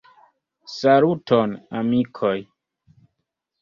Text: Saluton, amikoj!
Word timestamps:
Saluton, 0.77 1.55
amikoj! 1.83 2.37